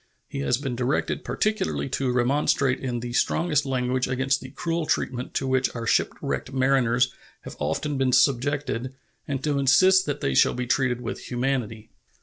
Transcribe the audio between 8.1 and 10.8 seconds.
subjected and to insist that they shall be